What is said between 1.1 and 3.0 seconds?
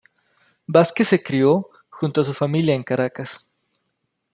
crio junto a su familia en